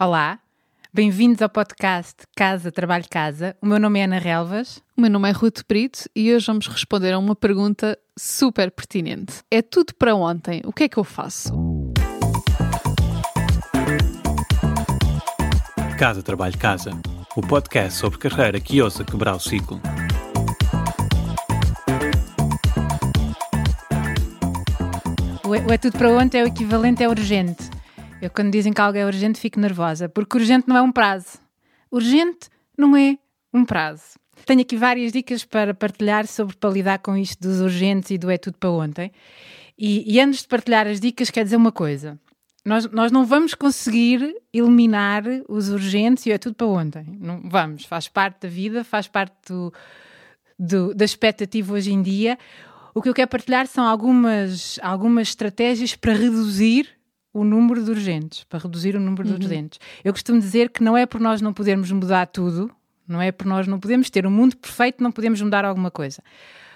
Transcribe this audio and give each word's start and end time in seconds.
Olá, 0.00 0.40
bem-vindos 0.92 1.40
ao 1.40 1.48
podcast 1.48 2.24
Casa, 2.36 2.72
Trabalho, 2.72 3.04
Casa. 3.08 3.56
O 3.62 3.66
meu 3.66 3.78
nome 3.78 4.00
é 4.00 4.04
Ana 4.04 4.18
Relvas. 4.18 4.82
O 4.96 5.00
meu 5.00 5.08
nome 5.08 5.28
é 5.28 5.32
Ruth 5.32 5.60
Brito 5.68 6.10
e 6.16 6.34
hoje 6.34 6.48
vamos 6.48 6.66
responder 6.66 7.12
a 7.12 7.18
uma 7.18 7.36
pergunta 7.36 7.96
super 8.18 8.72
pertinente. 8.72 9.44
É 9.48 9.62
tudo 9.62 9.94
para 9.94 10.16
ontem, 10.16 10.60
o 10.64 10.72
que 10.72 10.82
é 10.82 10.88
que 10.88 10.96
eu 10.96 11.04
faço? 11.04 11.52
Casa, 15.96 16.24
Trabalho, 16.24 16.58
Casa. 16.58 16.90
O 17.36 17.40
podcast 17.40 17.96
sobre 17.96 18.18
carreira 18.18 18.58
que 18.58 18.82
ousa 18.82 19.04
quebrar 19.04 19.36
o 19.36 19.40
ciclo. 19.40 19.80
O 25.46 25.54
é, 25.54 25.60
o 25.60 25.72
é 25.72 25.78
tudo 25.78 25.96
para 25.96 26.10
ontem 26.10 26.40
é 26.40 26.42
o 26.42 26.48
equivalente 26.48 27.04
a 27.04 27.08
urgente. 27.08 27.73
Eu, 28.20 28.30
quando 28.30 28.50
dizem 28.50 28.72
que 28.72 28.80
algo 28.80 28.96
é 28.96 29.04
urgente, 29.04 29.38
fico 29.38 29.60
nervosa, 29.60 30.08
porque 30.08 30.36
urgente 30.36 30.68
não 30.68 30.76
é 30.76 30.82
um 30.82 30.92
prazo. 30.92 31.38
Urgente 31.90 32.48
não 32.76 32.96
é 32.96 33.18
um 33.52 33.64
prazo. 33.64 34.18
Tenho 34.46 34.60
aqui 34.60 34.76
várias 34.76 35.12
dicas 35.12 35.44
para 35.44 35.74
partilhar 35.74 36.26
sobre 36.26 36.56
para 36.56 36.70
lidar 36.70 36.98
com 36.98 37.16
isto 37.16 37.40
dos 37.40 37.60
urgentes 37.60 38.10
e 38.10 38.18
do 38.18 38.30
é 38.30 38.38
tudo 38.38 38.58
para 38.58 38.70
ontem. 38.70 39.12
E, 39.78 40.14
e 40.14 40.20
antes 40.20 40.42
de 40.42 40.48
partilhar 40.48 40.86
as 40.86 41.00
dicas, 41.00 41.30
quer 41.30 41.44
dizer 41.44 41.56
uma 41.56 41.72
coisa. 41.72 42.18
Nós, 42.64 42.90
nós 42.90 43.12
não 43.12 43.26
vamos 43.26 43.54
conseguir 43.54 44.34
eliminar 44.52 45.22
os 45.48 45.68
urgentes 45.68 46.24
e 46.26 46.30
o 46.30 46.32
é 46.32 46.38
tudo 46.38 46.54
para 46.54 46.66
ontem. 46.66 47.04
Não 47.20 47.42
vamos, 47.48 47.84
faz 47.84 48.08
parte 48.08 48.42
da 48.42 48.48
vida, 48.48 48.82
faz 48.82 49.06
parte 49.06 49.34
do, 49.48 49.72
do, 50.58 50.94
da 50.94 51.04
expectativa 51.04 51.74
hoje 51.74 51.92
em 51.92 52.02
dia. 52.02 52.38
O 52.94 53.02
que 53.02 53.08
eu 53.08 53.14
quero 53.14 53.28
partilhar 53.28 53.66
são 53.66 53.84
algumas, 53.84 54.78
algumas 54.82 55.28
estratégias 55.28 55.94
para 55.94 56.14
reduzir 56.14 56.88
o 57.34 57.44
número 57.44 57.84
de 57.84 57.90
urgentes, 57.90 58.44
para 58.44 58.60
reduzir 58.60 58.94
o 58.94 59.00
número 59.00 59.24
de 59.24 59.32
urgentes. 59.34 59.80
Eu 60.04 60.12
costumo 60.12 60.38
dizer 60.38 60.70
que 60.70 60.82
não 60.82 60.96
é 60.96 61.04
por 61.04 61.20
nós 61.20 61.42
não 61.42 61.52
podermos 61.52 61.90
mudar 61.90 62.26
tudo, 62.28 62.70
não 63.06 63.20
é 63.20 63.32
por 63.32 63.44
nós 63.46 63.66
não 63.66 63.80
podemos 63.80 64.08
ter 64.08 64.24
um 64.24 64.30
mundo 64.30 64.56
perfeito, 64.56 65.02
não 65.02 65.10
podemos 65.10 65.42
mudar 65.42 65.64
alguma 65.64 65.90
coisa. 65.90 66.22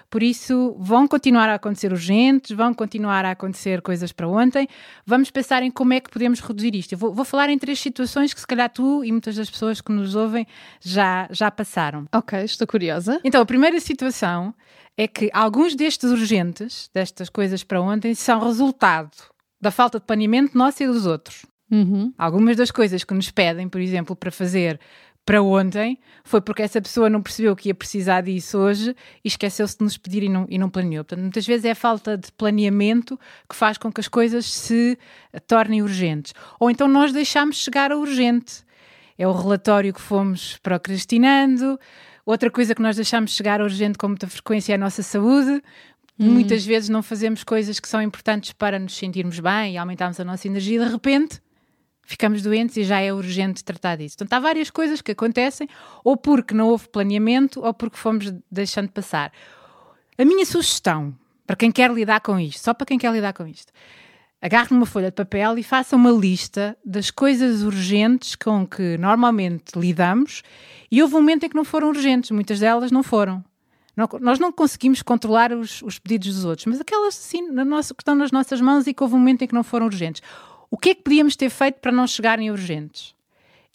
Por 0.09 0.23
isso, 0.23 0.75
vão 0.79 1.07
continuar 1.07 1.47
a 1.49 1.53
acontecer 1.53 1.91
urgentes, 1.93 2.55
vão 2.55 2.73
continuar 2.73 3.23
a 3.25 3.31
acontecer 3.31 3.79
coisas 3.81 4.11
para 4.11 4.27
ontem. 4.27 4.67
Vamos 5.05 5.29
pensar 5.29 5.61
em 5.61 5.69
como 5.69 5.93
é 5.93 5.99
que 5.99 6.09
podemos 6.09 6.39
reduzir 6.39 6.75
isto. 6.75 6.93
Eu 6.93 6.97
vou, 6.97 7.13
vou 7.13 7.23
falar 7.23 7.49
em 7.49 7.59
três 7.59 7.79
situações 7.79 8.33
que, 8.33 8.39
se 8.39 8.47
calhar, 8.47 8.69
tu 8.71 9.03
e 9.05 9.11
muitas 9.11 9.35
das 9.35 9.49
pessoas 9.49 9.79
que 9.81 9.91
nos 9.91 10.15
ouvem 10.15 10.47
já, 10.81 11.27
já 11.31 11.51
passaram. 11.51 12.07
Ok, 12.13 12.43
estou 12.43 12.65
curiosa. 12.65 13.21
Então, 13.23 13.39
a 13.39 13.45
primeira 13.45 13.79
situação 13.79 14.53
é 14.97 15.07
que 15.07 15.29
alguns 15.31 15.75
destes 15.75 16.09
urgentes, 16.09 16.89
destas 16.91 17.29
coisas 17.29 17.63
para 17.63 17.79
ontem, 17.79 18.15
são 18.15 18.39
resultado 18.39 19.11
da 19.59 19.71
falta 19.71 19.99
de 19.99 20.05
planeamento 20.05 20.57
nossa 20.57 20.83
e 20.83 20.87
dos 20.87 21.05
outros. 21.05 21.45
Uhum. 21.71 22.13
Algumas 22.17 22.57
das 22.57 22.71
coisas 22.71 23.03
que 23.03 23.13
nos 23.13 23.29
pedem, 23.29 23.69
por 23.69 23.79
exemplo, 23.79 24.15
para 24.15 24.31
fazer 24.31 24.79
para 25.25 25.43
ontem, 25.43 25.99
foi 26.23 26.41
porque 26.41 26.63
essa 26.63 26.81
pessoa 26.81 27.07
não 27.07 27.21
percebeu 27.21 27.55
que 27.55 27.69
ia 27.69 27.75
precisar 27.75 28.21
disso 28.21 28.57
hoje 28.57 28.95
e 29.23 29.27
esqueceu-se 29.27 29.77
de 29.77 29.83
nos 29.83 29.95
pedir 29.95 30.23
e 30.23 30.29
não, 30.29 30.47
e 30.49 30.57
não 30.57 30.71
planeou. 30.71 31.03
Portanto, 31.03 31.21
muitas 31.21 31.45
vezes 31.45 31.65
é 31.65 31.71
a 31.71 31.75
falta 31.75 32.17
de 32.17 32.31
planeamento 32.31 33.19
que 33.47 33.55
faz 33.55 33.77
com 33.77 33.91
que 33.91 34.01
as 34.01 34.07
coisas 34.07 34.51
se 34.51 34.97
tornem 35.45 35.83
urgentes. 35.83 36.33
Ou 36.59 36.71
então 36.71 36.87
nós 36.87 37.13
deixamos 37.13 37.57
chegar 37.57 37.91
ao 37.91 37.99
urgente. 37.99 38.63
É 39.19 39.27
o 39.27 39.31
relatório 39.31 39.93
que 39.93 40.01
fomos 40.01 40.57
procrastinando. 40.63 41.79
Outra 42.25 42.49
coisa 42.49 42.73
que 42.73 42.81
nós 42.81 42.95
deixamos 42.95 43.35
chegar 43.35 43.61
urgente 43.61 43.99
com 43.99 44.07
muita 44.07 44.27
frequência 44.27 44.73
é 44.73 44.75
a 44.75 44.79
nossa 44.79 45.03
saúde. 45.03 45.61
Muitas 46.27 46.65
vezes 46.65 46.89
não 46.89 47.01
fazemos 47.01 47.45
coisas 47.45 47.79
que 47.79 47.87
são 47.87 48.01
importantes 48.01 48.51
para 48.51 48.77
nos 48.77 48.95
sentirmos 48.95 49.39
bem 49.39 49.73
e 49.73 49.77
aumentarmos 49.77 50.19
a 50.19 50.25
nossa 50.25 50.47
energia 50.47 50.81
e 50.81 50.85
de 50.85 50.91
repente 50.91 51.41
ficamos 52.03 52.41
doentes 52.41 52.75
e 52.75 52.83
já 52.83 52.99
é 52.99 53.13
urgente 53.13 53.63
tratar 53.63 53.95
disso. 53.95 54.17
Portanto, 54.17 54.33
há 54.33 54.39
várias 54.39 54.69
coisas 54.69 55.01
que 55.01 55.11
acontecem, 55.11 55.69
ou 56.03 56.17
porque 56.17 56.53
não 56.53 56.67
houve 56.67 56.89
planeamento, 56.89 57.63
ou 57.63 57.73
porque 57.73 57.95
fomos 57.95 58.33
deixando 58.51 58.89
passar. 58.89 59.31
A 60.17 60.25
minha 60.25 60.45
sugestão 60.45 61.15
para 61.45 61.55
quem 61.55 61.71
quer 61.71 61.91
lidar 61.91 62.19
com 62.19 62.39
isto, 62.39 62.63
só 62.63 62.73
para 62.73 62.85
quem 62.85 62.99
quer 62.99 63.11
lidar 63.11 63.33
com 63.33 63.47
isto, 63.47 63.71
agarre 64.41 64.67
numa 64.71 64.85
folha 64.85 65.09
de 65.09 65.15
papel 65.15 65.57
e 65.57 65.63
faça 65.63 65.95
uma 65.95 66.11
lista 66.11 66.77
das 66.85 67.09
coisas 67.09 67.63
urgentes 67.63 68.35
com 68.35 68.67
que 68.67 68.97
normalmente 68.97 69.71
lidamos 69.75 70.43
e 70.91 71.01
houve 71.01 71.15
um 71.15 71.19
momento 71.21 71.45
em 71.45 71.49
que 71.49 71.55
não 71.55 71.65
foram 71.65 71.89
urgentes, 71.89 72.31
muitas 72.31 72.59
delas 72.59 72.91
não 72.91 73.01
foram. 73.01 73.43
Não- 73.99 74.19
nós 74.21 74.39
não 74.39 74.49
conseguimos 74.49 75.01
controlar 75.01 75.51
os, 75.51 75.81
os 75.81 75.99
pedidos 75.99 76.33
dos 76.33 76.45
outros, 76.45 76.65
mas 76.67 76.79
aquelas 76.79 77.31
na 77.51 77.65
nossa, 77.65 77.93
que 77.93 78.01
estão 78.01 78.15
nas 78.15 78.31
nossas 78.31 78.61
mãos 78.61 78.87
e 78.87 78.93
que 78.93 79.03
houve 79.03 79.15
um 79.15 79.19
momento 79.19 79.41
em 79.41 79.47
que 79.47 79.53
não 79.53 79.63
foram 79.63 79.87
urgentes. 79.87 80.21
O 80.71 80.77
que 80.77 80.91
é 80.91 80.95
que 80.95 81.03
podíamos 81.03 81.35
ter 81.35 81.49
feito 81.49 81.81
para 81.81 81.91
não 81.91 82.07
chegarem 82.07 82.49
urgentes? 82.49 83.13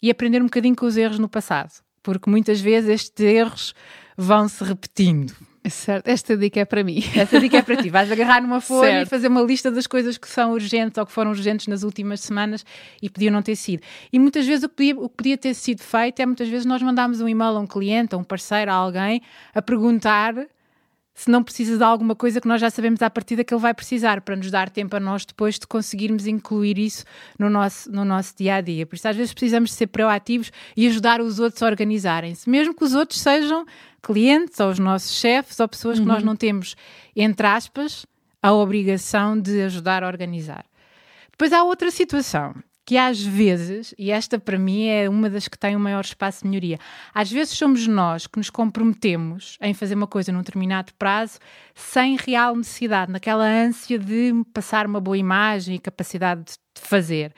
E 0.01 0.09
aprender 0.09 0.41
um 0.41 0.45
bocadinho 0.45 0.75
com 0.75 0.87
os 0.87 0.97
erros 0.97 1.19
no 1.19 1.29
passado, 1.29 1.71
porque 2.01 2.27
muitas 2.27 2.59
vezes 2.59 2.89
estes 2.89 3.23
erros 3.23 3.75
vão 4.17 4.47
se 4.47 4.63
repetindo. 4.63 5.35
É 5.65 5.69
certo, 5.69 6.07
esta 6.07 6.37
dica 6.37 6.59
é 6.59 6.65
para 6.65 6.83
mim. 6.83 7.03
Essa 7.17 7.39
dica 7.39 7.57
é 7.57 7.61
para 7.63 7.75
ti. 7.77 7.89
Vais 7.89 8.11
agarrar 8.11 8.39
numa 8.39 8.61
folha 8.61 8.91
Certo. 8.91 9.07
e 9.07 9.09
fazer 9.09 9.27
uma 9.29 9.41
lista 9.41 9.71
das 9.71 9.87
coisas 9.87 10.15
que 10.15 10.27
são 10.29 10.51
urgentes 10.51 10.95
ou 10.99 11.07
que 11.07 11.11
foram 11.11 11.31
urgentes 11.31 11.65
nas 11.65 11.81
últimas 11.81 12.19
semanas 12.19 12.63
e 13.01 13.09
podiam 13.09 13.33
não 13.33 13.41
ter 13.41 13.55
sido. 13.55 13.81
E 14.13 14.19
muitas 14.19 14.45
vezes 14.45 14.63
o 14.63 14.69
que 14.69 14.75
podia, 14.75 14.95
o 14.95 15.09
que 15.09 15.15
podia 15.15 15.37
ter 15.39 15.55
sido 15.55 15.81
feito 15.81 16.19
é 16.19 16.25
muitas 16.27 16.47
vezes 16.47 16.67
nós 16.67 16.83
mandarmos 16.83 17.19
um 17.19 17.27
e-mail 17.27 17.57
a 17.57 17.59
um 17.59 17.65
cliente, 17.65 18.13
a 18.13 18.17
um 18.19 18.23
parceiro, 18.23 18.69
a 18.69 18.75
alguém, 18.75 19.23
a 19.55 19.61
perguntar 19.61 20.35
se 21.15 21.31
não 21.31 21.41
precisa 21.41 21.77
de 21.77 21.83
alguma 21.83 22.13
coisa 22.13 22.41
que 22.41 22.47
nós 22.47 22.59
já 22.59 22.69
sabemos 22.69 23.01
à 23.01 23.09
partida 23.09 23.41
que 23.41 23.53
ele 23.53 23.61
vai 23.61 23.73
precisar, 23.73 24.19
para 24.19 24.35
nos 24.35 24.51
dar 24.51 24.69
tempo 24.69 24.97
a 24.97 24.99
nós 24.99 25.25
depois 25.25 25.57
de 25.57 25.65
conseguirmos 25.65 26.27
incluir 26.27 26.77
isso 26.77 27.05
no 27.39 27.49
nosso, 27.49 27.89
no 27.89 28.03
nosso 28.03 28.35
dia 28.37 28.55
a 28.55 28.61
dia. 28.61 28.85
Por 28.85 28.95
isso, 28.95 29.07
às 29.07 29.15
vezes, 29.15 29.33
precisamos 29.33 29.69
de 29.69 29.77
ser 29.77 29.87
proativos 29.87 30.51
e 30.75 30.85
ajudar 30.87 31.21
os 31.21 31.39
outros 31.39 31.63
a 31.63 31.67
organizarem-se, 31.67 32.49
mesmo 32.49 32.75
que 32.75 32.83
os 32.83 32.93
outros 32.93 33.21
sejam 33.21 33.65
clientes 34.03 34.59
ou 34.59 34.69
os 34.69 34.77
nossos 34.77 35.17
chefes 35.17 35.57
ou 35.57 35.67
pessoas 35.69 35.99
que 35.99 36.05
nós 36.05 36.21
não 36.21 36.35
temos, 36.35 36.75
entre 37.15 37.47
aspas, 37.47 38.05
a 38.43 38.51
obrigação 38.51 39.39
de 39.39 39.61
ajudar 39.61 40.03
a 40.03 40.07
organizar. 40.07 40.65
Depois 41.31 41.53
há 41.53 41.63
outra 41.63 41.89
situação 41.91 42.53
que 42.85 42.97
às 42.97 43.19
vezes, 43.19 43.95
e 43.97 44.11
esta 44.11 44.37
para 44.37 44.59
mim 44.59 44.85
é 44.85 45.09
uma 45.09 45.27
das 45.27 45.47
que 45.47 45.57
tem 45.57 45.75
o 45.75 45.79
maior 45.79 46.05
espaço 46.05 46.43
de 46.43 46.49
melhoria, 46.49 46.79
às 47.13 47.31
vezes 47.31 47.57
somos 47.57 47.87
nós 47.87 48.27
que 48.27 48.37
nos 48.37 48.51
comprometemos 48.51 49.57
em 49.59 49.73
fazer 49.73 49.95
uma 49.95 50.05
coisa 50.05 50.31
num 50.31 50.39
determinado 50.39 50.93
prazo 50.93 51.39
sem 51.73 52.15
real 52.15 52.55
necessidade, 52.55 53.11
naquela 53.11 53.43
ânsia 53.43 53.97
de 53.97 54.31
passar 54.53 54.85
uma 54.85 55.01
boa 55.01 55.17
imagem 55.17 55.75
e 55.75 55.79
capacidade 55.79 56.43
de 56.43 56.81
fazer. 56.81 57.33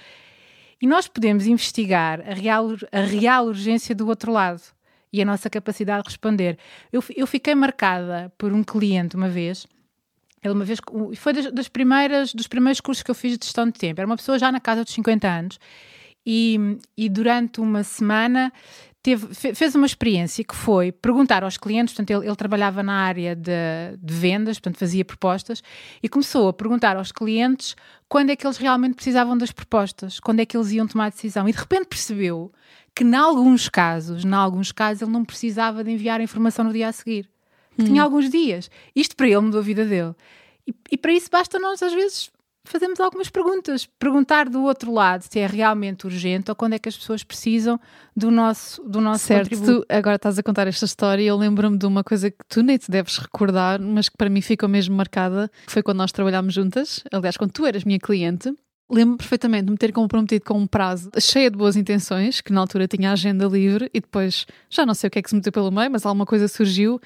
E 0.81 0.85
nós 0.85 1.07
podemos 1.07 1.47
investigar 1.47 2.19
a 2.29 2.33
real, 2.33 2.75
a 2.91 2.99
real 2.99 3.45
urgência 3.45 3.95
do 3.95 4.05
outro 4.07 4.33
lado 4.33 4.61
e 5.13 5.21
a 5.21 5.25
nossa 5.25 5.49
capacidade 5.49 6.03
de 6.03 6.09
responder. 6.09 6.57
Eu, 6.91 7.01
eu 7.15 7.25
fiquei 7.25 7.55
marcada 7.55 8.31
por 8.37 8.51
um 8.51 8.63
cliente 8.63 9.15
uma 9.15 9.29
vez 9.29 9.65
ele 10.43 10.53
uma 10.53 10.65
vez, 10.65 10.79
foi 11.15 11.33
das, 11.33 11.51
das 11.51 11.67
primeiras, 11.67 12.33
dos 12.33 12.47
primeiros 12.47 12.79
cursos 12.79 13.03
que 13.03 13.11
eu 13.11 13.15
fiz 13.15 13.37
de 13.37 13.45
gestão 13.45 13.65
de 13.65 13.73
tempo. 13.73 13.99
Era 13.99 14.07
uma 14.07 14.17
pessoa 14.17 14.37
já 14.37 14.51
na 14.51 14.59
casa 14.59 14.83
dos 14.83 14.93
50 14.93 15.27
anos 15.27 15.59
e, 16.25 16.77
e 16.97 17.09
durante 17.09 17.59
uma 17.61 17.83
semana 17.83 18.51
teve, 19.01 19.33
fe- 19.33 19.55
fez 19.55 19.73
uma 19.75 19.85
experiência 19.85 20.43
que 20.43 20.55
foi 20.55 20.91
perguntar 20.91 21.43
aos 21.43 21.57
clientes, 21.57 21.93
portanto 21.93 22.11
ele, 22.11 22.27
ele 22.27 22.35
trabalhava 22.35 22.83
na 22.83 22.93
área 22.93 23.35
de, 23.35 23.51
de 23.97 24.13
vendas, 24.13 24.59
portanto 24.59 24.77
fazia 24.79 25.05
propostas, 25.05 25.63
e 26.03 26.09
começou 26.09 26.49
a 26.49 26.53
perguntar 26.53 26.97
aos 26.97 27.11
clientes 27.11 27.75
quando 28.09 28.29
é 28.31 28.35
que 28.35 28.45
eles 28.45 28.57
realmente 28.57 28.95
precisavam 28.95 29.37
das 29.37 29.51
propostas, 29.51 30.19
quando 30.19 30.41
é 30.41 30.45
que 30.45 30.57
eles 30.57 30.71
iam 30.71 30.85
tomar 30.87 31.09
decisão. 31.09 31.47
E 31.47 31.51
de 31.53 31.57
repente 31.57 31.85
percebeu 31.85 32.51
que, 32.93 33.03
em 33.03 33.15
alguns 33.15 33.69
casos, 33.69 34.25
em 34.25 34.33
alguns 34.33 34.71
casos, 34.71 35.03
ele 35.03 35.11
não 35.11 35.23
precisava 35.23 35.83
de 35.83 35.91
enviar 35.91 36.19
a 36.19 36.23
informação 36.23 36.65
no 36.65 36.73
dia 36.73 36.89
a 36.89 36.91
seguir 36.91 37.29
que 37.77 37.83
tinha 37.85 38.03
alguns 38.03 38.29
dias. 38.29 38.69
Isto 38.95 39.15
para 39.15 39.27
ele 39.27 39.39
mudou 39.39 39.59
a 39.59 39.63
vida 39.63 39.85
dele. 39.85 40.13
E, 40.67 40.73
e 40.91 40.97
para 40.97 41.13
isso 41.13 41.29
basta 41.31 41.57
nós, 41.59 41.81
às 41.81 41.93
vezes, 41.93 42.29
fazermos 42.67 42.99
algumas 42.99 43.29
perguntas. 43.29 43.87
Perguntar 43.97 44.49
do 44.49 44.63
outro 44.63 44.91
lado 44.91 45.23
se 45.23 45.39
é 45.39 45.47
realmente 45.47 46.05
urgente 46.05 46.51
ou 46.51 46.55
quando 46.55 46.73
é 46.73 46.79
que 46.79 46.89
as 46.89 46.97
pessoas 46.97 47.23
precisam 47.23 47.79
do 48.15 48.29
nosso, 48.29 48.83
do 48.83 48.99
nosso 48.99 49.25
Certo, 49.25 49.49
contributo. 49.49 49.81
tu 49.81 49.85
agora 49.89 50.17
estás 50.17 50.37
a 50.37 50.43
contar 50.43 50.67
esta 50.67 50.85
história 50.85 51.23
e 51.23 51.27
eu 51.27 51.37
lembro-me 51.37 51.77
de 51.77 51.85
uma 51.85 52.03
coisa 52.03 52.29
que 52.29 52.37
tu 52.49 52.61
nem 52.61 52.77
te 52.77 52.91
deves 52.91 53.17
recordar, 53.17 53.79
mas 53.81 54.09
que 54.09 54.17
para 54.17 54.29
mim 54.29 54.41
ficou 54.41 54.67
mesmo 54.67 54.95
marcada, 54.95 55.49
que 55.65 55.71
foi 55.71 55.81
quando 55.81 55.97
nós 55.97 56.11
trabalhámos 56.11 56.53
juntas, 56.53 57.03
aliás, 57.11 57.37
quando 57.37 57.51
tu 57.51 57.65
eras 57.65 57.83
minha 57.83 57.99
cliente. 57.99 58.53
Lembro-me 58.89 59.17
perfeitamente 59.17 59.65
de 59.65 59.71
me 59.71 59.77
ter 59.77 59.91
comprometido 59.91 60.45
com 60.45 60.57
um 60.57 60.65
prazo 60.65 61.09
cheia 61.19 61.51
de 61.51 61.57
boas 61.57 61.75
intenções, 61.75 62.39
que 62.39 62.53
na 62.53 62.61
altura 62.61 62.87
tinha 62.87 63.09
a 63.09 63.13
agenda 63.13 63.45
livre 63.45 63.89
e 63.93 63.99
depois 63.99 64.45
já 64.69 64.85
não 64.85 64.93
sei 64.93 65.09
o 65.09 65.11
que 65.11 65.19
é 65.19 65.21
que 65.21 65.29
se 65.29 65.35
meteu 65.35 65.51
pelo 65.51 65.69
meio, 65.69 65.91
mas 65.91 66.05
alguma 66.05 66.25
coisa 66.25 66.47
surgiu 66.47 66.97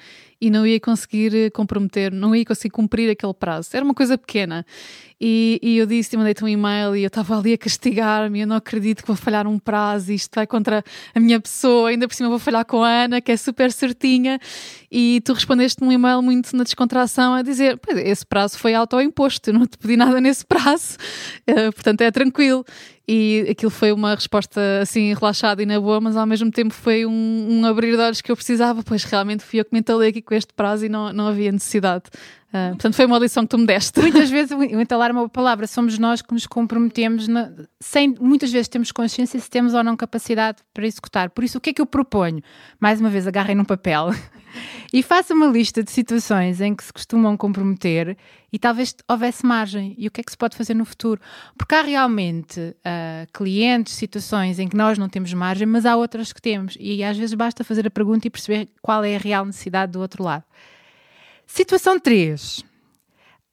e 0.42 0.50
não 0.50 0.66
ia 0.66 0.80
conseguir 0.80 1.32
eh, 1.32 1.50
comprometer, 1.50 2.10
não 2.12 2.34
ia 2.34 2.44
conseguir 2.44 2.70
cumprir 2.70 3.08
aquele 3.08 3.32
prazo. 3.32 3.70
Era 3.74 3.84
uma 3.84 3.94
coisa 3.94 4.18
pequena. 4.18 4.66
E, 5.20 5.60
e 5.62 5.78
eu 5.78 5.86
disse, 5.86 6.16
mandei-te 6.16 6.42
um 6.42 6.48
e-mail 6.48 6.96
e 6.96 7.04
eu 7.04 7.06
estava 7.06 7.38
ali 7.38 7.52
a 7.52 7.58
castigar-me, 7.58 8.40
eu 8.40 8.46
não 8.48 8.56
acredito 8.56 9.02
que 9.02 9.06
vou 9.06 9.14
falhar 9.14 9.46
um 9.46 9.56
prazo, 9.56 10.10
isto 10.10 10.34
vai 10.34 10.44
contra 10.44 10.82
a 11.14 11.20
minha 11.20 11.38
pessoa, 11.38 11.90
ainda 11.90 12.08
por 12.08 12.14
cima 12.14 12.28
vou 12.28 12.40
falhar 12.40 12.64
com 12.64 12.82
a 12.82 13.04
Ana, 13.04 13.20
que 13.20 13.30
é 13.30 13.36
super 13.36 13.70
certinha, 13.70 14.40
e 14.90 15.22
tu 15.24 15.32
respondeste-me 15.32 15.86
um 15.86 15.92
e-mail 15.92 16.20
muito 16.20 16.56
na 16.56 16.64
descontração 16.64 17.34
a 17.34 17.42
dizer, 17.42 17.78
esse 17.98 18.26
prazo 18.26 18.58
foi 18.58 18.74
autoimposto, 18.74 19.50
eu 19.50 19.54
não 19.54 19.64
te 19.64 19.78
pedi 19.78 19.96
nada 19.96 20.20
nesse 20.20 20.44
prazo, 20.44 20.96
eh, 21.46 21.70
portanto 21.70 22.00
é 22.00 22.10
tranquilo. 22.10 22.64
E 23.06 23.46
aquilo 23.50 23.70
foi 23.70 23.92
uma 23.92 24.14
resposta 24.14 24.60
assim 24.80 25.12
relaxada 25.12 25.62
e 25.62 25.66
na 25.66 25.80
boa, 25.80 26.00
mas 26.00 26.16
ao 26.16 26.26
mesmo 26.26 26.50
tempo 26.50 26.72
foi 26.72 27.04
um, 27.04 27.46
um 27.50 27.66
abrir 27.66 27.96
de 27.96 28.02
olhos 28.02 28.20
que 28.20 28.30
eu 28.30 28.36
precisava, 28.36 28.82
pois 28.82 29.04
realmente 29.04 29.42
fui 29.42 29.60
eu 29.60 29.64
que 29.64 29.72
me 29.74 29.80
aqui 30.08 30.22
com 30.22 30.34
este 30.34 30.52
prazo 30.54 30.86
e 30.86 30.88
não, 30.88 31.12
não 31.12 31.26
havia 31.26 31.50
necessidade. 31.50 32.04
Uh, 32.52 32.72
portanto, 32.72 32.94
foi 32.94 33.06
uma 33.06 33.18
lição 33.18 33.44
que 33.44 33.48
tu 33.48 33.56
me 33.56 33.66
deste. 33.66 33.98
Muitas 33.98 34.28
vezes 34.28 34.52
o 34.52 34.62
entalar 34.62 35.08
é 35.08 35.12
uma 35.14 35.26
palavra, 35.26 35.66
somos 35.66 35.98
nós 35.98 36.20
que 36.20 36.34
nos 36.34 36.46
comprometemos, 36.46 37.26
na, 37.26 37.50
sem 37.80 38.14
muitas 38.20 38.52
vezes 38.52 38.68
temos 38.68 38.92
consciência 38.92 39.40
se 39.40 39.48
temos 39.48 39.72
ou 39.72 39.82
não 39.82 39.96
capacidade 39.96 40.58
para 40.74 40.86
executar. 40.86 41.30
Por 41.30 41.44
isso, 41.44 41.56
o 41.56 41.60
que 41.62 41.70
é 41.70 41.72
que 41.72 41.80
eu 41.80 41.86
proponho? 41.86 42.42
Mais 42.78 43.00
uma 43.00 43.08
vez, 43.08 43.26
agarrem 43.26 43.56
num 43.56 43.64
papel 43.64 44.10
e 44.92 45.02
faça 45.02 45.32
uma 45.32 45.46
lista 45.46 45.82
de 45.82 45.90
situações 45.90 46.60
em 46.60 46.74
que 46.74 46.84
se 46.84 46.92
costumam 46.92 47.38
comprometer 47.38 48.18
e 48.52 48.58
talvez 48.58 48.94
houvesse 49.08 49.46
margem. 49.46 49.94
E 49.96 50.06
o 50.06 50.10
que 50.10 50.20
é 50.20 50.24
que 50.24 50.30
se 50.30 50.36
pode 50.36 50.54
fazer 50.54 50.74
no 50.74 50.84
futuro? 50.84 51.22
Porque 51.56 51.74
há 51.74 51.80
realmente 51.80 52.60
uh, 52.60 53.32
clientes, 53.32 53.94
situações 53.94 54.58
em 54.58 54.68
que 54.68 54.76
nós 54.76 54.98
não 54.98 55.08
temos 55.08 55.32
margem, 55.32 55.66
mas 55.66 55.86
há 55.86 55.96
outras 55.96 56.34
que 56.34 56.42
temos. 56.42 56.76
E 56.78 57.02
às 57.02 57.16
vezes 57.16 57.34
basta 57.34 57.64
fazer 57.64 57.86
a 57.86 57.90
pergunta 57.90 58.26
e 58.26 58.30
perceber 58.30 58.68
qual 58.82 59.02
é 59.02 59.16
a 59.16 59.18
real 59.18 59.46
necessidade 59.46 59.92
do 59.92 60.00
outro 60.00 60.22
lado. 60.22 60.44
Situação 61.46 61.98
3. 61.98 62.64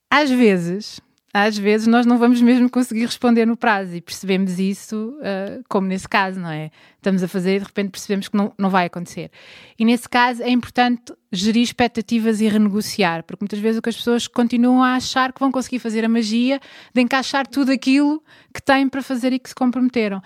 Às 0.10 0.30
vezes, 0.32 1.02
às 1.34 1.58
vezes 1.58 1.86
nós 1.86 2.06
não 2.06 2.18
vamos 2.18 2.42
mesmo 2.42 2.70
conseguir 2.70 3.06
responder 3.06 3.46
no 3.46 3.56
prazo 3.56 3.96
e 3.96 4.02
percebemos 4.02 4.58
isso, 4.58 5.14
uh, 5.20 5.64
como 5.70 5.88
nesse 5.88 6.10
caso, 6.10 6.40
não 6.40 6.50
é? 6.50 6.72
Estamos 6.96 7.22
a 7.22 7.28
fazer 7.28 7.58
e 7.58 7.60
de 7.60 7.66
repente 7.66 7.92
percebemos 7.92 8.28
que 8.28 8.36
não, 8.36 8.52
não 8.58 8.70
vai 8.70 8.88
acontecer. 8.88 9.30
E 9.78 9.86
nesse 9.86 10.10
caso 10.10 10.42
é 10.42 10.50
importante 10.50 11.14
gerir 11.32 11.62
expectativas 11.62 12.42
e 12.42 12.48
renegociar, 12.48 13.24
porque 13.24 13.44
muitas 13.44 13.60
vezes 13.60 13.78
o 13.78 13.82
que 13.82 13.90
as 13.90 13.96
pessoas 13.96 14.28
continuam 14.28 14.82
a 14.84 14.96
achar 14.96 15.32
que 15.32 15.40
vão 15.40 15.52
conseguir 15.52 15.78
fazer 15.78 16.04
a 16.04 16.10
magia 16.10 16.60
de 16.94 17.02
encaixar 17.02 17.46
tudo 17.46 17.72
aquilo 17.72 18.24
que 18.52 18.62
têm 18.62 18.90
para 18.90 19.04
fazer 19.04 19.32
e 19.32 19.38
que 19.38 19.50
se 19.50 19.56
comprometeram. 19.56 20.22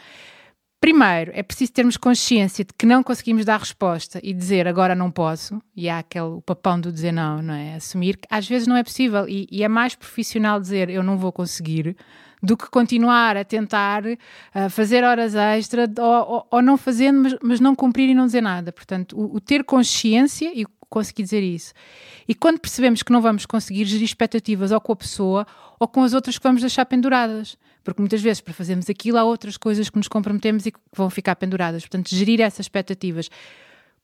Primeiro, 0.83 1.31
é 1.33 1.41
preciso 1.41 1.71
termos 1.71 1.95
consciência 1.95 2.65
de 2.65 2.73
que 2.73 2.85
não 2.85 3.01
conseguimos 3.01 3.45
dar 3.45 3.57
resposta 3.57 4.19
e 4.21 4.33
dizer 4.33 4.67
agora 4.67 4.93
não 4.93 5.09
posso, 5.09 5.61
e 5.73 5.87
há 5.87 5.99
aquele 5.99 6.41
papão 6.45 6.77
do 6.77 6.91
dizer 6.91 7.13
não, 7.13 7.41
não 7.41 7.53
é? 7.53 7.75
Assumir 7.75 8.17
que 8.17 8.27
às 8.29 8.45
vezes 8.45 8.67
não 8.67 8.75
é 8.75 8.83
possível 8.83 9.25
e, 9.25 9.47
e 9.49 9.63
é 9.63 9.69
mais 9.69 9.95
profissional 9.95 10.59
dizer 10.59 10.89
eu 10.89 11.01
não 11.01 11.17
vou 11.17 11.31
conseguir 11.31 11.95
do 12.43 12.57
que 12.57 12.69
continuar 12.69 13.37
a 13.37 13.45
tentar 13.45 14.03
uh, 14.05 14.69
fazer 14.69 15.05
horas 15.05 15.33
extra 15.35 15.89
ou, 15.97 16.05
ou, 16.05 16.47
ou 16.51 16.61
não 16.61 16.75
fazendo, 16.75 17.21
mas, 17.21 17.35
mas, 17.41 17.59
não 17.61 17.73
cumprir 17.73 18.09
e 18.09 18.13
não 18.13 18.25
dizer 18.25 18.41
nada. 18.41 18.73
Portanto, 18.73 19.17
o, 19.17 19.37
o 19.37 19.39
ter 19.39 19.63
consciência 19.63 20.51
e 20.53 20.65
conseguir 20.93 21.23
dizer 21.23 21.41
isso. 21.41 21.73
E 22.27 22.35
quando 22.35 22.59
percebemos 22.59 23.01
que 23.01 23.11
não 23.11 23.19
vamos 23.19 23.47
conseguir 23.47 23.85
gerir 23.85 24.05
expectativas 24.05 24.71
ou 24.71 24.79
com 24.79 24.93
a 24.93 24.95
pessoa 24.95 25.47
ou 25.79 25.87
com 25.87 26.03
as 26.03 26.13
outras 26.13 26.37
que 26.37 26.43
vamos 26.43 26.61
deixar 26.61 26.85
penduradas. 26.85 27.57
Porque 27.83 28.01
muitas 28.01 28.21
vezes, 28.21 28.39
para 28.39 28.53
fazermos 28.53 28.89
aquilo, 28.89 29.17
há 29.17 29.23
outras 29.23 29.57
coisas 29.57 29.89
que 29.89 29.97
nos 29.97 30.07
comprometemos 30.07 30.65
e 30.65 30.71
que 30.71 30.79
vão 30.95 31.09
ficar 31.09 31.35
penduradas. 31.35 31.81
Portanto, 31.81 32.15
gerir 32.15 32.39
essas 32.39 32.65
expectativas. 32.65 33.29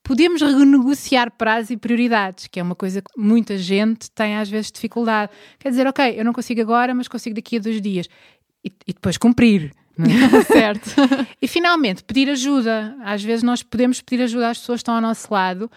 Podemos 0.04 0.42
renegociar 0.42 1.32
prazos 1.32 1.70
e 1.70 1.78
prioridades, 1.78 2.48
que 2.48 2.60
é 2.60 2.64
uma 2.64 2.76
coisa 2.76 3.02
que 3.02 3.12
muita 3.18 3.58
gente 3.58 4.10
tem 4.12 4.36
às 4.36 4.50
vezes 4.50 4.72
dificuldade. 4.72 5.32
Quer 5.60 5.70
dizer, 5.70 5.88
ok, 5.88 6.20
eu 6.20 6.26
não 6.26 6.34
consigo 6.34 6.60
agora, 6.60 6.94
mas 6.94 7.08
consigo 7.08 7.36
daqui 7.36 7.58
a 7.58 7.60
dois 7.60 7.82
dias. 7.82 8.10
E, 8.66 8.72
e 8.88 8.94
depois 8.94 9.18
cumprir. 9.18 9.72
É? 10.00 10.44
certo. 10.44 10.96
e 11.42 11.48
finalmente, 11.48 12.04
pedir 12.04 12.30
ajuda. 12.30 12.96
Às 13.04 13.24
vezes 13.24 13.44
nós 13.44 13.62
podemos 13.62 14.02
pedir 14.02 14.24
ajuda 14.24 14.50
às 14.50 14.58
pessoas 14.58 14.78
que 14.78 14.82
estão 14.82 14.96
ao 14.96 15.02
nosso 15.02 15.34
lado 15.34 15.70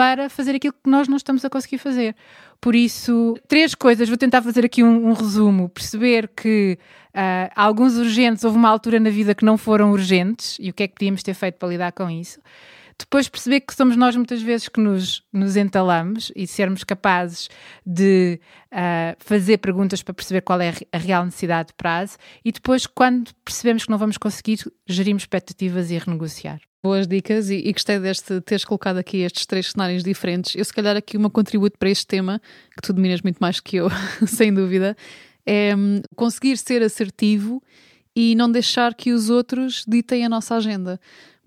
para 0.00 0.30
fazer 0.30 0.56
aquilo 0.56 0.72
que 0.72 0.88
nós 0.88 1.08
não 1.08 1.18
estamos 1.18 1.44
a 1.44 1.50
conseguir 1.50 1.76
fazer. 1.76 2.16
Por 2.58 2.74
isso, 2.74 3.36
três 3.46 3.74
coisas, 3.74 4.08
vou 4.08 4.16
tentar 4.16 4.40
fazer 4.40 4.64
aqui 4.64 4.82
um, 4.82 5.10
um 5.10 5.12
resumo. 5.12 5.68
Perceber 5.68 6.26
que 6.34 6.78
uh, 7.08 7.52
alguns 7.54 7.98
urgentes, 7.98 8.42
houve 8.42 8.56
uma 8.56 8.70
altura 8.70 8.98
na 8.98 9.10
vida 9.10 9.34
que 9.34 9.44
não 9.44 9.58
foram 9.58 9.92
urgentes 9.92 10.56
e 10.58 10.70
o 10.70 10.72
que 10.72 10.84
é 10.84 10.88
que 10.88 10.94
podíamos 10.94 11.22
ter 11.22 11.34
feito 11.34 11.56
para 11.56 11.68
lidar 11.68 11.92
com 11.92 12.08
isso. 12.08 12.40
Depois 13.00 13.28
perceber 13.28 13.60
que 13.60 13.74
somos 13.74 13.96
nós 13.96 14.14
muitas 14.14 14.42
vezes 14.42 14.68
que 14.68 14.78
nos, 14.78 15.22
nos 15.32 15.56
entalamos 15.56 16.30
e 16.36 16.46
sermos 16.46 16.84
capazes 16.84 17.48
de 17.84 18.38
uh, 18.70 19.16
fazer 19.18 19.56
perguntas 19.56 20.02
para 20.02 20.12
perceber 20.12 20.42
qual 20.42 20.60
é 20.60 20.74
a 20.92 20.98
real 20.98 21.24
necessidade 21.24 21.68
de 21.68 21.74
prazo. 21.74 22.18
E 22.44 22.52
depois, 22.52 22.86
quando 22.86 23.32
percebemos 23.42 23.84
que 23.84 23.90
não 23.90 23.96
vamos 23.96 24.18
conseguir, 24.18 24.58
gerimos 24.86 25.22
expectativas 25.22 25.90
e 25.90 25.96
renegociar. 25.96 26.60
Boas 26.82 27.06
dicas 27.06 27.48
e, 27.48 27.56
e, 27.56 27.72
gostei 27.72 27.98
deste 27.98 28.38
teres 28.42 28.66
colocado 28.66 28.98
aqui 28.98 29.18
estes 29.18 29.46
três 29.46 29.70
cenários 29.70 30.04
diferentes. 30.04 30.54
Eu, 30.54 30.64
se 30.64 30.72
calhar, 30.72 30.94
aqui 30.94 31.16
uma 31.16 31.30
contributo 31.30 31.78
para 31.78 31.88
este 31.88 32.06
tema, 32.06 32.38
que 32.74 32.82
tu 32.82 32.92
dominas 32.92 33.22
muito 33.22 33.38
mais 33.38 33.60
que 33.60 33.76
eu, 33.76 33.88
sem 34.28 34.52
dúvida, 34.52 34.94
é 35.46 35.74
hum, 35.74 36.02
conseguir 36.14 36.58
ser 36.58 36.82
assertivo 36.82 37.62
e 38.14 38.34
não 38.34 38.50
deixar 38.50 38.94
que 38.94 39.10
os 39.10 39.30
outros 39.30 39.84
ditem 39.88 40.26
a 40.26 40.28
nossa 40.28 40.54
agenda 40.54 41.00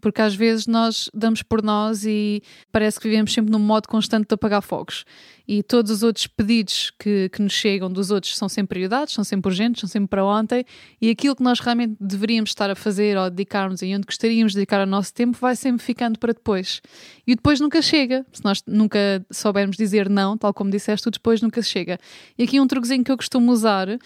porque 0.03 0.21
às 0.21 0.35
vezes 0.35 0.67
nós 0.67 1.09
damos 1.13 1.41
por 1.41 1.63
nós 1.63 2.03
e 2.05 2.44
parece 2.73 3.00
que 3.00 3.07
vivemos 3.07 3.33
sempre 3.33 3.50
num 3.50 3.57
modo 3.57 3.88
constante 3.88 4.27
de 4.27 4.33
apagar 4.33 4.61
fogos. 4.61 5.05
E 5.48 5.62
todos 5.62 5.92
os 5.92 6.04
outros 6.04 6.25
pedidos 6.25 6.92
que, 6.98 7.30
que 7.30 7.42
nos 7.42 7.51
chegam 7.51 7.92
dos 7.92 8.12
outros 8.12 8.38
são 8.38 8.48
sempre 8.48 8.75
prioridades, 8.75 9.13
são 9.13 9.24
sempre 9.24 9.50
urgentes, 9.50 9.81
são 9.81 9.90
sempre 9.90 10.07
para 10.07 10.24
ontem, 10.24 10.63
e 11.01 11.10
aquilo 11.10 11.36
que 11.36 11.44
nós 11.44 11.60
realmente 11.60 11.95
deveríamos 12.00 12.51
estar 12.51 12.69
a 12.69 12.75
fazer 12.75 13.18
ou 13.18 13.30
dedicar-nos 13.30 13.81
e 13.81 13.94
onde 13.94 14.06
gostaríamos 14.06 14.54
de 14.54 14.60
dedicar 14.60 14.81
o 14.81 14.90
nosso 14.90 15.13
tempo 15.13 15.38
vai 15.40 15.56
sempre 15.56 15.84
ficando 15.84 16.18
para 16.18 16.34
depois. 16.34 16.81
E 17.28 17.36
depois 17.36 17.60
nunca 17.60 17.81
chega. 17.81 18.25
Se 18.31 18.44
nós 18.44 18.63
nunca 18.66 19.25
soubermos 19.31 19.75
dizer 19.75 20.10
não, 20.10 20.38
tal 20.38 20.54
como 20.54 20.72
disseste, 20.72 21.07
o 21.07 21.12
depois 21.12 21.42
nunca 21.42 21.62
chega. 21.62 22.00
E 22.38 22.44
aqui 22.44 22.60
um 22.60 22.68
truquezinho 22.68 23.04
que 23.04 23.12
eu 23.12 23.18
costumo 23.18 23.51
usar 23.51 23.90
uh, 23.90 24.00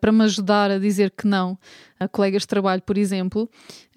para 0.00 0.12
me 0.12 0.24
ajudar 0.24 0.70
a 0.70 0.78
dizer 0.78 1.10
que 1.10 1.26
não 1.26 1.58
a 2.00 2.08
colegas 2.08 2.42
de 2.42 2.48
trabalho, 2.48 2.80
por 2.80 2.96
exemplo. 2.96 3.48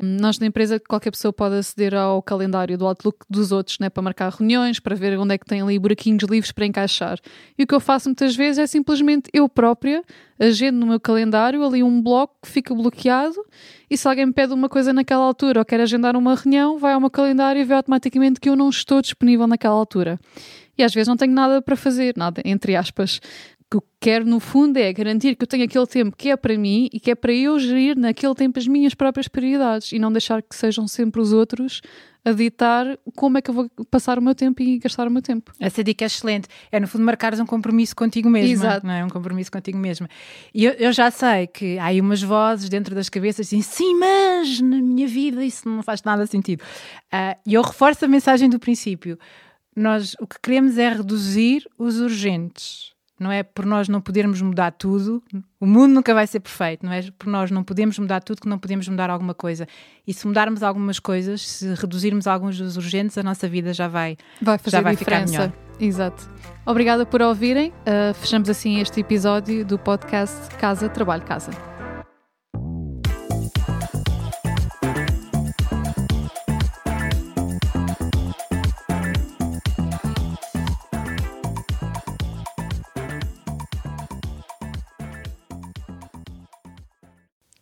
Nós 0.02 0.38
na 0.38 0.48
empresa, 0.48 0.78
qualquer 0.78 1.12
pessoa 1.12 1.32
pode 1.32 1.56
aceder 1.56 1.96
ao 1.96 2.22
calendário 2.22 2.78
do 2.78 2.86
Outlook 2.86 3.20
dos 3.30 3.54
outros, 3.54 3.80
né, 3.80 3.90
para 3.90 4.04
marcar 4.04 4.30
reuniões, 4.30 4.78
para 4.80 4.94
ver 4.94 5.18
onde 5.18 5.34
é 5.34 5.38
que 5.38 5.46
tem 5.46 5.62
ali 5.62 5.80
buraquinhos 5.80 6.24
livres 6.30 6.52
para 6.52 6.66
encaixar. 6.74 7.20
E 7.58 7.64
o 7.64 7.68
que 7.68 7.76
eu 7.76 7.80
faço 7.80 8.10
muitas 8.10 8.36
vezes 8.36 8.58
é 8.58 8.68
simplesmente 8.68 9.30
eu 9.32 9.48
própria 9.48 10.04
agendo 10.40 10.80
no 10.80 10.88
meu 10.88 11.00
calendário 11.00 11.64
ali 11.64 11.84
um 11.84 12.02
bloco 12.02 12.36
que 12.42 12.50
fica 12.50 12.74
bloqueado 12.74 13.46
e 13.90 13.98
se 13.98 14.08
alguém 14.08 14.26
me 14.26 14.34
pede 14.34 14.52
uma 14.52 14.68
coisa 14.68 14.92
naquela 14.92 15.24
altura 15.24 15.60
ou 15.60 15.66
quer 15.66 15.80
agendar 15.80 16.16
uma 16.16 16.36
reunião, 16.36 16.80
vai 16.80 16.94
ao 16.94 17.00
meu 17.00 17.12
calendário 17.12 17.62
e 17.62 17.64
vê 17.64 17.76
automaticamente 17.76 18.40
que 18.40 18.50
eu 18.50 18.56
não 18.56 18.70
estou 18.70 19.02
disponível 19.02 19.46
naquela 19.46 19.76
altura. 19.76 20.20
E 20.76 20.84
às 20.84 20.92
vezes 20.94 21.08
não 21.08 21.16
tenho 21.16 21.32
nada 21.32 21.62
para 21.62 21.76
fazer, 21.76 22.16
nada, 22.18 22.42
entre 22.44 22.76
aspas 22.76 23.22
que 23.74 23.78
eu 23.78 23.84
quero, 24.00 24.26
no 24.26 24.40
fundo, 24.40 24.78
é 24.78 24.94
garantir 24.94 25.36
que 25.36 25.44
eu 25.44 25.48
tenho 25.48 25.64
aquele 25.64 25.88
tempo 25.88 26.16
que 26.16 26.30
é 26.30 26.38
para 26.38 26.56
mim 26.56 26.90
e 26.94 27.00
que 27.00 27.10
é 27.10 27.16
para 27.16 27.34
eu 27.34 27.58
gerir 27.58 27.98
naquele 27.98 28.36
tempo 28.36 28.60
as 28.60 28.68
minhas 28.68 28.94
próprias 28.94 29.28
prioridades 29.28 29.92
e 29.92 29.98
não 29.98 30.12
deixar 30.12 30.44
que 30.44 30.56
sejam 30.56 30.88
sempre 30.88 31.20
os 31.20 31.34
outros 31.34 31.82
a 32.24 32.32
ditar 32.32 32.98
como 33.16 33.38
é 33.38 33.42
que 33.42 33.50
eu 33.50 33.54
vou 33.54 33.70
passar 33.90 34.20
o 34.20 34.22
meu 34.22 34.36
tempo 34.36 34.62
e 34.62 34.78
gastar 34.78 35.08
o 35.08 35.12
meu 35.12 35.22
tempo. 35.24 35.52
Essa 35.60 35.84
dica 35.84 36.06
é 36.06 36.08
excelente. 36.08 36.48
É, 36.72 36.80
no 36.80 36.88
fundo, 36.88 37.04
marcares 37.04 37.40
um 37.40 37.46
compromisso 37.46 37.96
contigo 37.96 38.30
mesmo. 38.30 38.54
Exato. 38.54 38.86
Não 38.86 38.94
é? 38.94 39.04
Um 39.04 39.10
compromisso 39.10 39.52
contigo 39.52 39.78
mesmo. 39.78 40.08
E 40.54 40.66
eu, 40.66 40.74
eu, 40.74 40.94
já 40.94 41.10
sei 41.10 41.48
que 41.48 41.80
há 41.80 41.86
aí 41.86 42.00
umas 42.00 42.22
vozes 42.22 42.70
dentro 42.70 42.94
das 42.94 43.10
cabeças 43.10 43.48
assim, 43.48 43.62
sim, 43.62 43.96
mas 43.96 44.62
na 44.62 44.78
minha 44.78 45.08
vida 45.08 45.44
isso 45.44 45.68
não 45.68 45.82
faz 45.82 46.04
nada 46.04 46.26
sentido. 46.28 46.62
Uh, 47.12 47.36
e 47.46 47.56
eu 47.56 47.62
reforço 47.64 48.06
a 48.06 48.08
mensagem 48.08 48.50
do 48.50 48.60
princípio. 48.60 49.18
Nós 49.76 50.16
o 50.22 50.28
que 50.28 50.36
queremos 50.42 50.78
é 50.78 50.90
reduzir 50.90 51.68
os 51.78 52.00
urgentes 52.00 52.94
não 53.24 53.32
é 53.32 53.42
por 53.42 53.66
nós 53.66 53.88
não 53.88 54.02
podermos 54.02 54.42
mudar 54.42 54.72
tudo, 54.72 55.24
o 55.60 55.66
mundo 55.66 55.94
nunca 55.94 56.14
vai 56.14 56.28
ser 56.28 56.40
perfeito, 56.42 56.86
não 56.86 56.92
é 56.92 57.02
por 57.18 57.28
nós 57.28 57.50
não 57.50 57.64
podemos 57.64 57.98
mudar 57.98 58.22
tudo 58.22 58.42
que 58.42 58.48
não 58.48 58.60
podemos 58.60 58.88
mudar 58.88 59.10
alguma 59.10 59.34
coisa. 59.34 59.68
E 60.06 60.14
se 60.14 60.28
mudarmos 60.28 60.62
algumas 60.62 61.00
coisas, 61.00 61.48
se 61.48 61.74
reduzirmos 61.74 62.28
alguns 62.28 62.58
dos 62.58 62.78
urgentes, 62.78 63.18
a 63.18 63.24
nossa 63.24 63.48
vida 63.48 63.74
já 63.74 63.88
vai, 63.88 64.18
vai 64.42 64.58
fazer 64.58 64.78
já 64.78 64.82
vai 64.82 64.96
diferença. 64.96 65.32
ficar 65.32 65.42
melhor. 65.42 65.54
Exato. 65.80 66.30
Obrigada 66.66 67.06
por 67.06 67.22
ouvirem. 67.22 67.70
Uh, 67.70 68.14
fechamos 68.14 68.50
assim 68.50 68.80
este 68.80 69.00
episódio 69.00 69.66
do 69.66 69.80
podcast 69.80 70.54
Casa, 70.58 70.90
Trabalho, 70.90 71.24
Casa. 71.24 71.73